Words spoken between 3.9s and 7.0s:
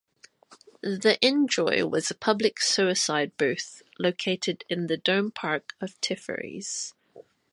located in the Dome Park of Tiphares.